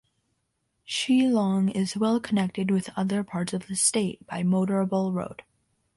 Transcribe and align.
Shillong 0.83 1.69
is 1.75 1.95
well 1.95 2.19
connected 2.19 2.71
with 2.71 2.89
other 2.95 3.23
parts 3.23 3.53
of 3.53 3.67
the 3.67 3.75
State 3.75 4.25
by 4.25 4.41
motorable 4.41 5.13
road. 5.13 5.43